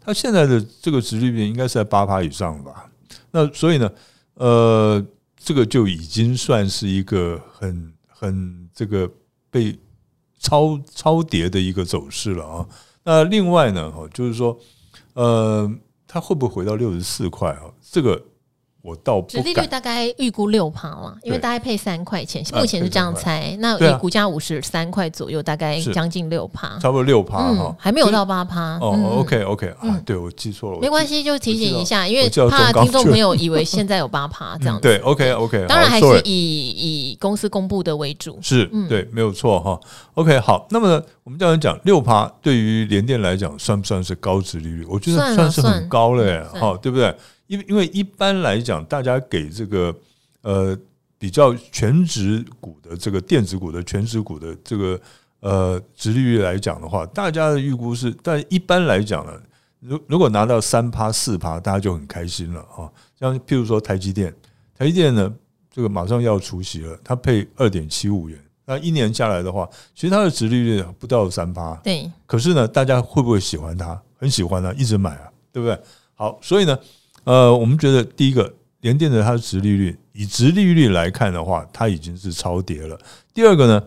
[0.00, 2.88] 它现在的这个殖利率应该是在八趴以上吧？
[3.30, 3.90] 那所以呢，
[4.36, 5.04] 呃。
[5.46, 9.08] 这个就已经算是一个很很这个
[9.48, 9.78] 被
[10.40, 12.68] 超超跌的一个走势了啊。
[13.04, 14.58] 那另外呢，哈，就是说，
[15.14, 15.72] 呃，
[16.08, 17.70] 它会不会回到六十四块啊？
[17.80, 18.20] 这个。
[18.86, 23.56] 我倒不，殖利率大概预估六趴嘛，因为大概配三块钱，目前是这样猜。
[23.58, 28.78] 那以股价五十三块左右，大概将近六趴，差不多六趴哈，还没有到八趴。
[28.78, 34.82] 哦，OK OK，啊，对我记错了，没关系，就提醒一下，因为怕听众朋友 以为现在有八趴这样子。
[34.82, 38.38] 对，OK OK，当然还是以以公司公布的为主。
[38.40, 39.80] 是，对，没有错哈。
[40.14, 44.84] OK，好，那么呢，我们这样讲，六趴对于联电来讲，算不算是高值利率？
[44.88, 47.12] 我觉得算是很高了耶，哈，对不对？
[47.46, 49.94] 因为因为一般来讲，大家给这个
[50.42, 50.76] 呃
[51.18, 55.00] 比较全值股的这个电子股的全值股的这个
[55.40, 59.32] 呃殖利率来讲的话，大家的预估是，但一般来讲呢，
[59.80, 62.90] 如如果拿到三趴四趴，大家就很开心了啊。
[63.18, 64.34] 像譬如说台积电，
[64.76, 65.32] 台积电呢，
[65.70, 71.74] 这个马上要除息了，它配二点七五元，那一年下来的话，其实它的值利率不到三趴。
[71.76, 72.10] 对。
[72.26, 74.02] 可是呢，大家会不会喜欢它？
[74.18, 75.78] 很喜欢它，一直买啊，对不对？
[76.14, 76.76] 好，所以呢。
[77.26, 82.96] 呃，我们觉得第一个联电的它的殖利率，以殖利率来看的话，它已经是超跌了。
[83.34, 83.82] 第二个呢，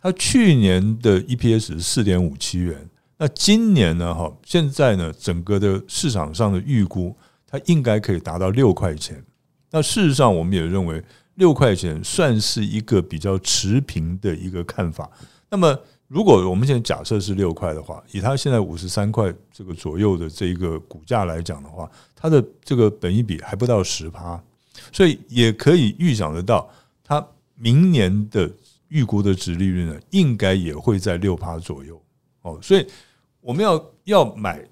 [0.00, 7.16] 它去年的 EPS 是四点五七元，那今年呢，哈，现在呢，整个的市场上的预估，
[7.48, 9.24] 它应该可以达到六块钱。
[9.72, 11.02] 那事实上，我们也认为
[11.34, 15.10] 六块钱算是一个比较持平的一个看法。
[15.50, 15.76] 那么，
[16.06, 24.40] 如果我们现在假设是六块的话，以它现在五十三块这个左右的这一个股价来讲的话，它的这个本益比还不到十趴，
[24.92, 26.68] 所以也可以预想得到，
[27.02, 28.50] 它明年的
[28.88, 32.00] 预估的值利率呢，应该也会在六趴左右
[32.42, 32.58] 哦。
[32.62, 32.86] 所以
[33.40, 34.62] 我们要要买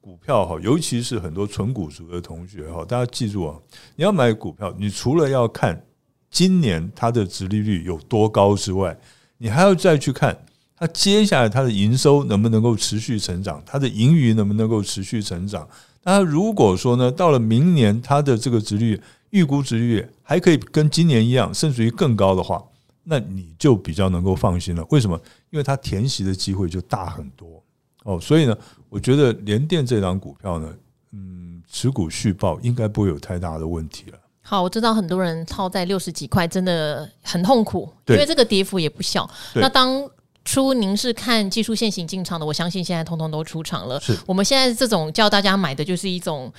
[0.00, 3.56] 股票哈，尤其是很多纯股族的同学哈，大家记住啊，
[3.94, 5.84] 你要买股票，你除了要看
[6.30, 8.98] 今年它的值利率有多高之外，
[9.38, 10.36] 你还要再去看
[10.78, 15.66] 它接下来它的营收能不能够持续成长，它的盈余能不能够持续成长。
[16.02, 22.62] 那如果说呢，到了明年它的这个值率预估值率还可以跟今年一样，甚至于更高的话，
[23.04, 24.86] 那你就比较能够放心了。
[24.90, 25.20] 为什么？
[25.50, 27.62] 因为它填息的机会就大很多
[28.04, 28.56] 哦，所以呢。
[28.88, 30.72] 我觉得联电这档股票呢，
[31.10, 34.18] 嗯，持股续报应该不会有太大的问题了。
[34.40, 39.28] 好，我知道很多人套在六十几块，真的很痛苦，因为这个跌幅也不小。
[39.54, 40.08] 那当
[40.46, 44.00] 初您是看技术线型进场的，我相信现在通通都出场了。
[44.00, 46.50] 是，我们现在这种叫大家买的就是一种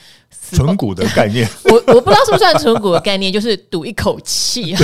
[0.51, 1.47] 存股的概念。
[1.63, 4.75] 我我不知道是不是算存股的概念，就是赌一口气。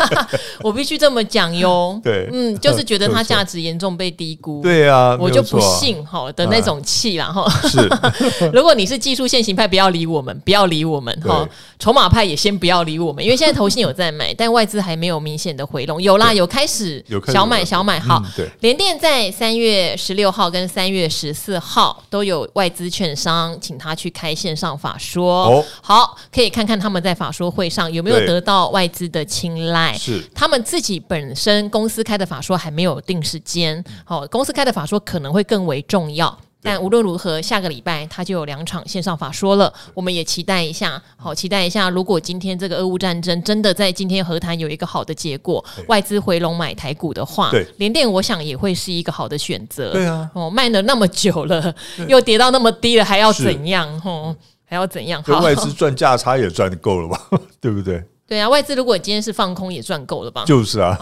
[0.62, 1.98] 我必须这么讲哟。
[2.04, 4.60] 对，嗯，就是觉得它价值严重被低估。
[4.60, 7.88] 对啊，我就不信哈的那种气然后是，
[8.52, 11.48] 如果你是技术线型派，不要理我们，不要理我们哈。
[11.78, 16.00] 筹码派也先不要理我们，因为现在投信有在买，但外资还没有明显的回笼。
[16.02, 18.22] 有啦，有开始小买小买好。
[18.60, 29.96] 联电在三月十六号跟三月十四号都有外资券商请他去开线上法说，哦，好，可以看看他们在法说会上有没有得到外资的青睐。
[29.98, 36.38] 是，他们自己本身公司开的法说还没有定时间，好，公司开的法说可能会更为重要。
[36.62, 41.90] 但无论如何，下个礼拜他就有两场线上法说了，我们也期待一下，好期待一下。
[41.90, 49.90] 如果今天这个俄乌战争真的在今天和谈有一个好的结果，外资回笼买台股的话，联电我想也会是一个好的选择。
[49.92, 51.74] 对啊，哦，卖了那么久了，
[52.06, 54.00] 又跌到那么低了，还要怎样？
[54.04, 55.22] 哦，还要怎样？
[55.24, 57.20] 好，外资赚价差也赚够了吧？
[57.60, 58.02] 对不对？
[58.26, 60.44] 对啊，外资如果今天是放空也赚够了吧？
[60.46, 60.96] 就是啊。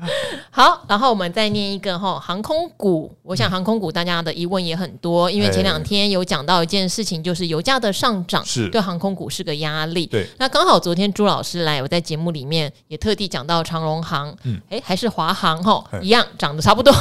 [0.50, 3.12] 好，然后我们再念一个哈，航空股。
[3.22, 10.06] 我想航空股大家的疑问也很多，因为前两天有讲到一件事情，就是油价的上涨是对航空股是个压力。
[10.06, 16.92] 对，那刚好昨天朱老师来，我在节目里面也特地讲到长荣航，嗯，诶，还是华航哈，一样涨得差不多。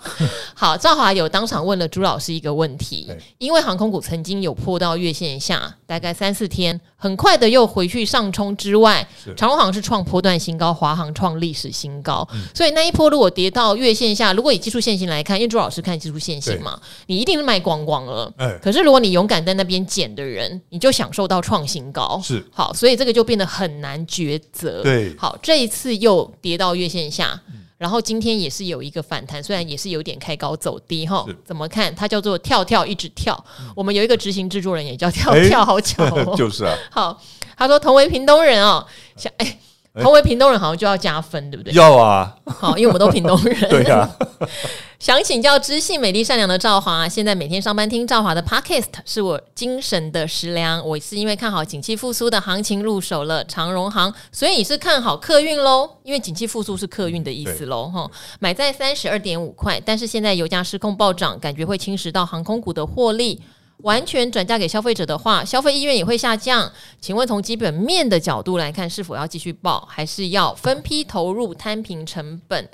[0.54, 12.26] 好，赵华有当场问了朱老师一个问题，因为航空股曾经有破到月线下，大概三四天，很快的又回去上冲之外，长荣航是创波段新高，华航创历史新高。
[12.32, 18.32] 嗯所以那一波如果跌到月线下，如果以技术线型来看，因为朱老师看技术线型嘛，你一定是卖光光了。
[18.38, 22.20] 欸、可是如果你勇敢在那边捡的人，你就享受到创新高。
[22.22, 24.82] 是好，所以这个就变得很难抉择。
[24.82, 31.24] 对，好，这一次又跌到月线下，嗯、然后今天也是有一个反弹，虽然也是有点开高走低哈。
[31.44, 31.94] 怎么看？
[31.94, 33.44] 它叫做跳跳一直跳。
[33.60, 36.36] 嗯、我们有一个执行制作人也叫跳跳，好巧、哦欸。
[36.36, 36.74] 就是啊。
[36.90, 37.22] 好，
[37.56, 39.58] 他说同为屏东人哦，想哎。
[40.02, 41.72] 同为屏东人好像就要加分，对不对？
[41.72, 43.56] 要啊，好，因为我们都屏东人。
[43.70, 44.26] 对呀、啊。
[44.98, 50.82] 想请教知性、美丽、善良的赵华，现在每天上班听赵华的 Podcast 是我精神的食粮。
[50.86, 55.88] 我是因为看好景气复苏的行情入手了长荣航，所以你是看好客运喽？
[56.02, 58.10] 因为景气复苏是客运的意思喽，哈。
[58.40, 63.40] 买在三十二点五块，但是现在油价失控暴涨，感觉会侵蚀到航空股的获利。
[63.78, 66.70] 完全转嫁给消费者的话，消费意愿也会下降。
[67.00, 72.68] 请问从基本面的角度来看，是否要继续报，还是要分批投入摊平成本？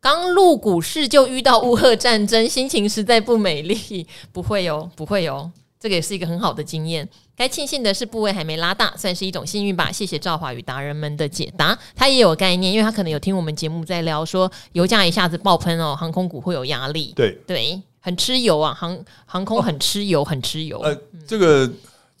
[0.00, 4.06] 刚入股市就遇到乌俄战争，心情实在不美丽。
[4.32, 7.08] 不会哦， 不会哦，这个也是一个很好的经验。
[7.36, 9.90] 该庆幸的是部位还没拉大，算是一种幸运吧。
[9.90, 17.12] 谢谢赵华与达人们的解答，他也有概念，因为他可能有听我们节目在聊说油价一下子爆喷哦，航空股会有压力。
[17.16, 17.82] 对对。
[18.04, 20.78] 很吃油啊，航航空很吃油，哦、很吃油。
[20.80, 20.94] 呃，
[21.26, 21.70] 这个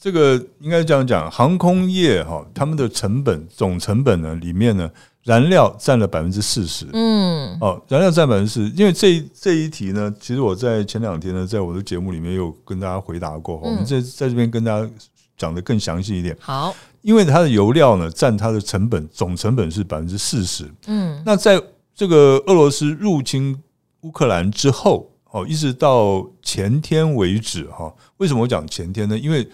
[0.00, 4.90] 这个应该这样讲，航空业哈，他们的成本总成本呢里面呢，
[5.24, 6.86] 燃料占了百分之四十。
[6.94, 13.56] 嗯，哦，燃料占百分之四十，因为这这一题呢，其实我在前两天呢，在我的节目里面有跟大家回答过。
[13.56, 14.90] 嗯、我们在在这边跟大家
[15.36, 16.34] 讲的更详细一点。
[16.40, 20.64] 好，因为它的油料呢占它的成本总成本是百分之四十。
[20.86, 21.62] 嗯，那在
[21.94, 23.62] 这个俄罗斯入侵
[24.00, 25.10] 乌克兰之后。
[25.34, 29.18] 哦，一直到前天为止哈，为什么我讲前天呢？
[29.18, 29.44] 因为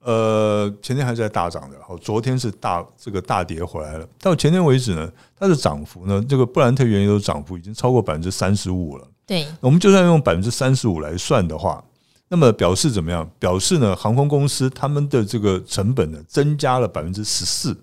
[0.00, 4.04] 呃，前天还是在大涨的，哦，昨天是大这个大跌回来了。
[4.18, 9.06] 到前天为止呢，它的涨幅呢，这个布兰特原油的涨幅已经超过百分之三十五了。
[9.24, 11.80] 对，我们就算用百分之三十五来算的话，
[12.26, 13.30] 那么表示怎么样？
[13.38, 17.80] 表示呢，航空公司他们的这个成本呢，增加了百分之十四。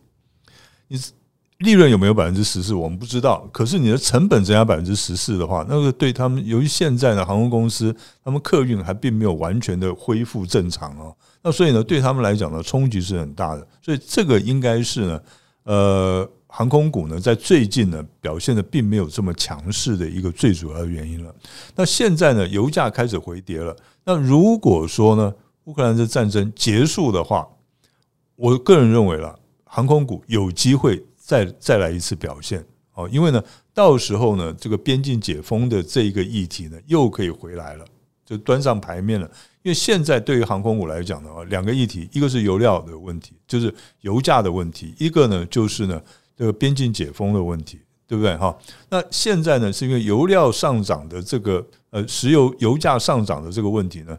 [0.90, 1.00] 你。
[1.60, 2.74] 利润有没有百分之十四？
[2.74, 3.50] 我们不知道。
[3.52, 11.16] 可是你的成本增加百分之十四的话，那个对他们，由于现在呢，航空公司他们客运还并没有完全的恢复正常哦。
[11.42, 13.68] 那所以呢，对他们来讲呢，冲击是很大的。
[13.82, 15.22] 所以这个应该是呢，
[15.64, 21.34] 呃，航空股呢，在最近呢表现的并没有这么强势的一个最主要的原因了。
[21.76, 23.76] 那现在呢，油价开始回跌了。
[24.06, 27.48] 那如果说呢，乌克兰的战争结束的话，
[28.36, 37.86] 我个人认为了，航空股有机会再再来一次表现哦，因为呢，到时候呢，这个边境解封的这一个议题呢，又可以回来了，
[38.26, 39.30] 就端上台面了。
[39.64, 46.02] 因为现在对于航空股来讲的话，两个议题，一个是油料的问题，就是油价的问题；一个呢，就是呢。
[46.40, 48.56] 这个边境解封的问题，对不对哈？
[48.92, 54.16] 那现在呢，是因为油料上涨的这个呃，石油油价上涨的这个问题呢，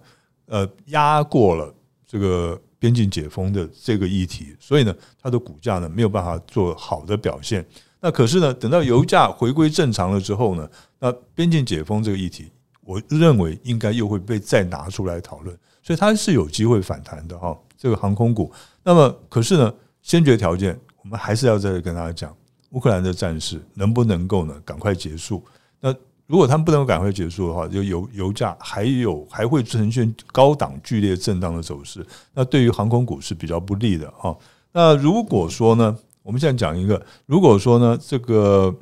[0.47, 1.73] 呃，压过了
[2.05, 7.65] 这个边境解封的这个议题，所以呢，它的股价呢没有办法做好的表现。
[8.01, 10.69] 那可是呢，等到油价回归正常了之后呢，
[10.99, 12.51] 那边境解封这个议题，
[12.83, 17.59] 我认为应该又会被再拿出来讨论，所以它是有机会反弹的哈。
[17.77, 18.53] 这个航空股，
[18.83, 19.73] 那么可是呢，
[20.03, 20.79] 先决条件。
[21.03, 22.37] 我们还是要再跟大家讲，
[22.71, 25.43] 乌克兰的战事能不能够呢赶快结束？
[25.81, 25.95] 那
[26.29, 34.37] 如果他们不能赶快结束的话，就油油价还有还会呈现高档剧烈震荡的走势，那对于航空股是比较不利的啊。
[34.73, 38.73] 那如果说呢，我们现在讲一个，如果说呢这个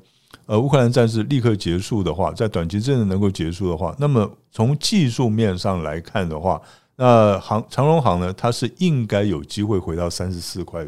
[0.46, 6.60] 呃乌克兰战事立刻结束的话，在短期之内能够结束的话，那么从技术面上来看的话，
[6.96, 10.84] 那航长荣航呢，它是应该有机会回到三十四块。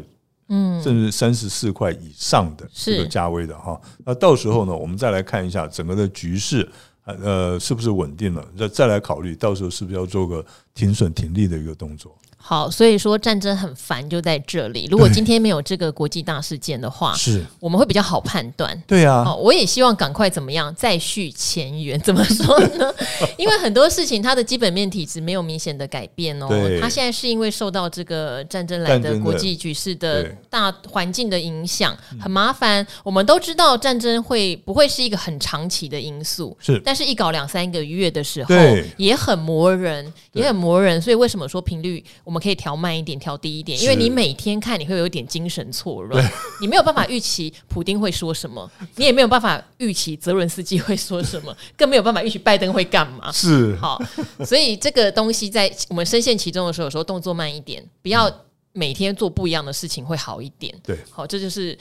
[0.49, 6.67] 嗯，甚至三十四块以上的这个价位的哈，那到时候呢，我们再来看一下整个的局势，
[7.05, 8.45] 呃，是不是稳定了？
[8.57, 12.17] 再再来考虑，到时候是不是要做个停损停利的一个动作？
[12.41, 14.87] 好，所以说战争很烦就在这里。
[14.89, 18.81] 如果今天没有这个国际大事件的话，是我们会比较好判断。
[18.87, 21.99] 对啊，好，我也希望赶快怎么样再续前缘？
[21.99, 22.91] 怎么说呢？
[23.37, 26.47] 因为很多事情它的基本面体质没有明显的改变哦。
[26.81, 32.87] 它现在是因为受到这个战争来的国际局势的大环境的影响，很麻烦。
[33.03, 36.57] 我们都知道战争会不会是一个很长期的因素？
[36.59, 38.55] 是，但是一搞两三个月的时候，
[38.97, 40.99] 也很磨人，也很磨人。
[40.99, 42.03] 所以为什么说频率？
[42.29, 46.23] 我们可以调慢一点，调低一点，因为你每天看你会有一点精神错乱，
[46.61, 53.31] 你没有办法预期普丁会说什么， 你也没有办法预期泽伦斯基会说什么， 更没有办法预期拜登会干嘛。
[53.31, 53.99] 是好，
[54.45, 58.31] 所以这个东西在我们深陷其中的时候，有时候动作慢一点，不要
[58.73, 60.71] 每天做不一样的事情会好一点。
[60.83, 61.75] 对，好，这就是。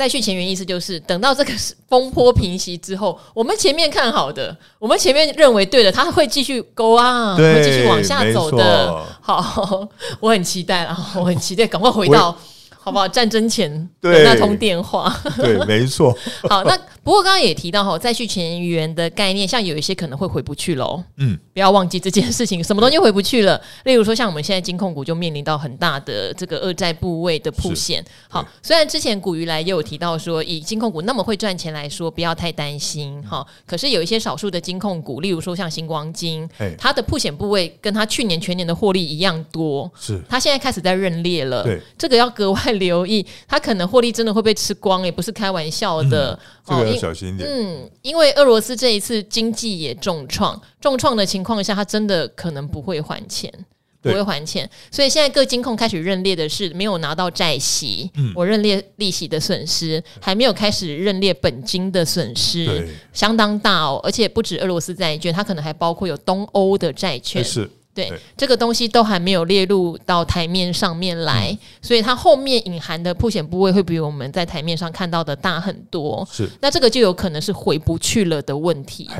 [0.00, 1.52] 再续前缘，意思就是等到这个
[1.86, 9.04] 风波平息之后，我们前面看好的，我们前面认为对的，它会继续 go on，会继续往下走的。
[9.20, 9.86] 好，
[10.18, 12.34] 我很期待啊，我很期待，赶快回到。
[12.82, 13.06] 好不好？
[13.06, 13.70] 战争前
[14.00, 16.16] 的那通电话，对，没错。
[16.48, 21.04] 好，那不过刚刚也提到哈，再续前缘的概念，像有一些可能会回不去喽。
[21.18, 23.60] 嗯，不要忘记这件事情，什么东西回不去了？
[23.84, 28.02] 例如说，像我们现在金控股就面临到很大的这个二债部位的曝险。
[28.28, 33.22] 好，虽然之前古鱼来也有提到说，以金控股那么会赚钱来说，不要太担心。
[33.28, 36.48] 哈，可是有一些少数的金控股，例如说像星光金，
[36.78, 39.90] 它的铺险部位跟它去年全年的获利一样多。
[39.98, 41.62] 是，它现在开始在认列了。
[41.62, 42.60] 对，这个要格外。
[42.70, 46.32] 留意，它可能获利真的会被吃光，也不是开玩笑的。
[46.32, 46.38] 嗯、
[46.70, 47.48] 这个要小心一点。
[47.48, 53.52] 嗯，因为俄罗斯这一次经济也重创，重创的情况下，他真的可能不会还钱，
[54.00, 54.68] 不会还钱。
[54.90, 64.00] 所以现在各金控开始认列的是没有拿到债息，嗯、我认列利息的损失，还没有开始认列本金的损失，相当大哦。
[64.02, 67.44] 而且不止俄罗斯债券，它可能还包括有东欧的债券。
[67.44, 67.68] 是。
[67.92, 76.26] 对，对这个东西都还没有列入到台面上面来，嗯、所以它后面隐含的破险部位会比我们在台面上看到的大很多。
[76.30, 79.10] 是，那这个就有可能是回不去了的问题。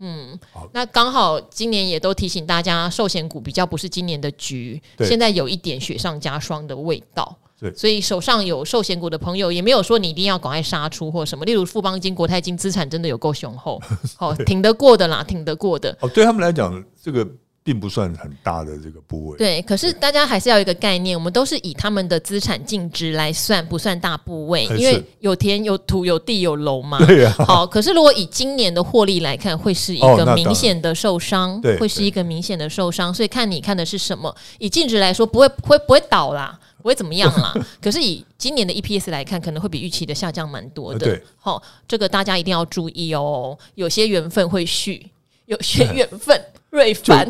[0.00, 0.38] 嗯，
[0.72, 7.34] 那刚好今年也都提醒大家，寿险股比较不是今年的局，现在有一点雪上加霜的味道。
[7.58, 11.42] 对，所以手上有寿险股的朋友，也没有说你一定要赶快杀出或什么。
[11.46, 13.80] 例如富邦金、国泰金资产真的有够雄厚，
[14.18, 15.96] 好、哦、挺得过的啦，挺得过的。
[16.00, 17.26] 哦，对他们来讲，这个。
[17.66, 19.60] 并不算很大的这个部位，对。
[19.62, 27.04] 可是大家还是要有一个概念，我们都是以他们的资产净值来算，不算大部位，因为有田有土有地有楼嘛。
[27.04, 27.34] 对呀。
[27.38, 33.12] 好，可是如果以今年的获利来看，会是一个明显的受伤，对，会是一个明显的受伤。
[33.12, 34.32] 所以看你看的是什么？
[34.60, 37.52] 以净值来说，不会会不会倒啦，不会怎么样啦。
[37.82, 41.00] 可是以今年的 EPS 来看，可能会比预期的下降蛮多的。
[41.00, 41.20] 对。
[41.36, 43.58] 好，这个大家一定要注意哦。
[43.74, 45.10] 有些缘分会续，
[45.46, 46.40] 有些 缘分。
[46.76, 47.26] 瑞凡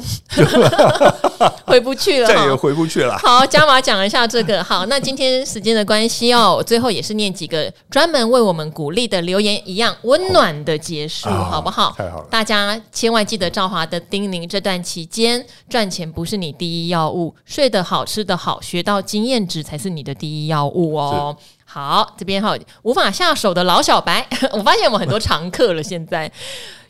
[1.65, 3.17] 回不去了，再也回不去了。
[3.19, 4.63] 好，加码讲一下这个。
[4.65, 11.95] 好，那今天时间的关系哦，最后也是念几个专门为我们鼓励的留言，一样温暖的结束，哦、好不好？
[11.97, 12.27] 太好了！
[12.29, 21.37] 大家千万记得赵华的叮咛，这段期间赚钱不是你第一要务，睡得好、吃得好、学到经验值才是你的第一要务哦。
[21.65, 25.83] 好，这边哈无法下手的老小白， 我发现我们很多常客了。
[25.83, 26.31] 现在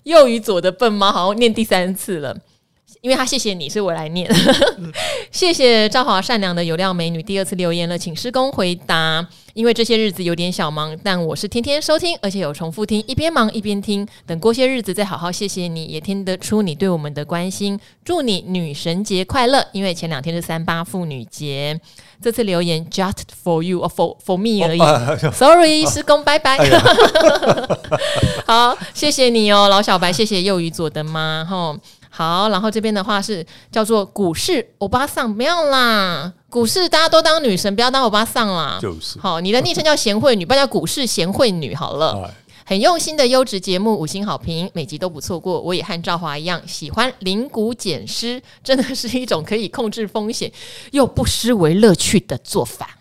[0.04, 2.36] 右与左的笨猫好像念第三次了。
[3.06, 4.28] 因为他谢谢你，所以我来念。
[5.30, 9.24] 谢谢赵华善良的有料美女，第二次留言了，请施工回答。
[9.54, 14.06] 因为这些日子有点小忙，但我是天天收听，而且有重复听，一边忙一边听。
[14.26, 17.78] 等过些日子再好好谢谢你，也听得出你对我们的关心。
[18.04, 19.64] 祝你女神节快乐！
[19.70, 21.80] 因为前两天是三八妇女节，
[22.20, 24.80] 这次留言 just for you or for for me 而已。
[24.80, 26.58] 哦、 Sorry，施工，拜拜。
[28.44, 31.74] 好，谢谢你哦，老小白，谢谢右鱼左的妈哈。
[32.16, 38.78] 好，然后这边的话是叫做股市欧巴桑，不要啦，股市大家都当女神，不要当欧巴桑啦。
[38.80, 42.24] 就是，好，你的昵称叫贤惠女，不要叫股市贤惠女好了。
[42.24, 45.60] 哎、很用心的优质节目，五星好评，每集都不错过。
[45.60, 50.50] 我也和赵华一样，喜欢零股减湿，真的是一种可以控制风险
[50.92, 52.95] 又不失为乐趣的做法。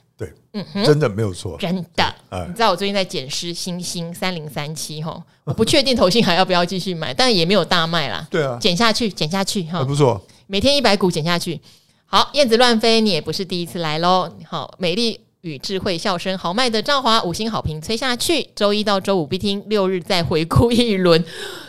[0.53, 2.16] 嗯哼，真的没有错，真的。
[2.47, 8.26] 你知道我最近在捡尸星星三零三七哈，我不确定投信还要不要继续买，但也没有大卖啦。
[8.32, 10.26] 对啊，减下去，减下去哈，不错。
[10.47, 11.59] 每天一百股减下去。
[12.05, 14.32] 好，燕子乱飞，你也不是第一次来喽。
[14.47, 18.47] 好，美丽与智慧笑声豪迈的赵华，五星好评催下去。
[18.55, 21.24] 周一到周五必听，六日再回顾一轮。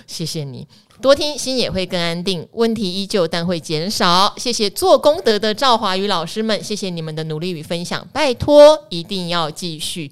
[0.07, 0.67] 谢谢你。
[1.01, 4.35] 多听心也会更安定，问题依旧但会减少。
[4.37, 10.11] 谢谢做功德的赵华宇老师们，谢谢你们的努力与分享，拜托一定要继续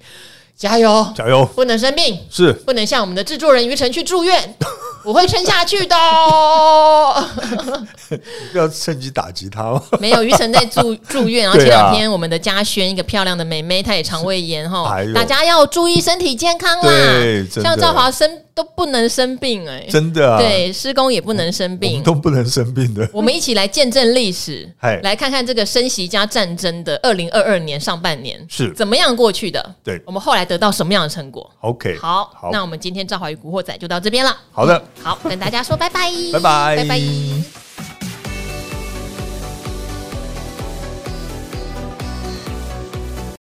[0.55, 4.55] 加油，加油，不能生病，是不能像我们的制作人于晨去住院。
[5.05, 5.95] 我会撑下去的。
[8.51, 9.79] 不要趁机打击他哦。
[9.99, 16.83] 没有，于晨在住住院，然后前两天我们的嘉轩一个漂亮的妹妹，她也肠胃炎哈，大家要注意身体健康啦。
[16.83, 20.39] 对，像赵华生都不能生病哎，真的啊。
[20.39, 23.07] 对，施工也不能生病，都不能生病的。
[23.11, 24.67] 我们一起来见证历史，
[25.03, 29.75] 来看看这个升息加战争的二零二二年上半年是怎么样过去的。
[29.83, 34.35] 对，我们后来得到什么样的成果？OK，好，那我们今天赵华与古惑仔就到这边了。
[34.51, 34.81] 好的。
[35.03, 37.64] 好，跟大家说拜拜，拜拜，拜拜。